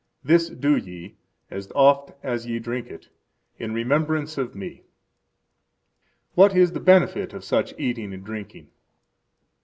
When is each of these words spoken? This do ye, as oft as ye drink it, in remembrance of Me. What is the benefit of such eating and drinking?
This 0.23 0.49
do 0.49 0.75
ye, 0.77 1.15
as 1.51 1.71
oft 1.75 2.11
as 2.23 2.47
ye 2.47 2.57
drink 2.57 2.87
it, 2.87 3.07
in 3.59 3.71
remembrance 3.71 4.35
of 4.35 4.55
Me. 4.55 4.81
What 6.33 6.55
is 6.55 6.71
the 6.71 6.79
benefit 6.79 7.33
of 7.35 7.43
such 7.43 7.75
eating 7.77 8.11
and 8.11 8.23
drinking? 8.25 8.71